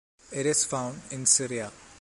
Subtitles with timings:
[0.31, 1.71] It is found in Syria.